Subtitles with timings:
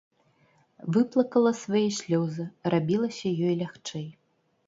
[0.95, 4.07] Выплакала свае слёзы, рабілася ёй лягчэй.